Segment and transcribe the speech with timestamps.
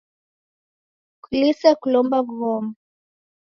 [1.23, 2.71] Kulise kulomba w'ughoma.